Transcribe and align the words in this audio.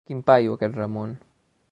Quin 0.09 0.21
paio, 0.29 0.55
aquest 0.59 0.79
Ramon. 0.79 1.13